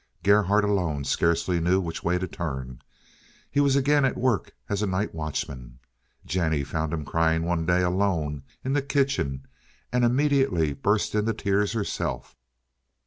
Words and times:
Gerhardt 0.23 0.63
alone 0.65 1.03
scarcely 1.03 1.59
knew 1.59 1.79
which 1.79 2.03
way 2.03 2.17
to 2.17 2.27
turn. 2.27 2.81
He 3.51 3.59
was 3.59 3.75
again 3.75 4.03
at 4.03 4.17
work 4.17 4.55
as 4.67 4.81
a 4.81 4.87
night 4.87 5.13
watchman. 5.13 5.77
Jennie 6.25 6.63
found 6.63 6.91
him 6.91 7.05
crying 7.05 7.43
one 7.45 7.67
day 7.67 7.83
alone 7.83 8.41
in 8.65 8.73
the 8.73 8.81
kitchen, 8.81 9.45
and 9.93 10.03
immediately 10.03 10.73
burst 10.73 11.13
into 11.13 11.33
tears 11.35 11.73
herself. 11.73 12.35